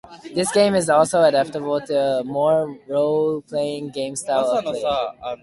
[0.33, 4.83] This game is also adaptable to a more role-playing game style of play.